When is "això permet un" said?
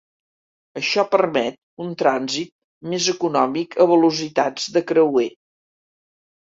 0.79-1.91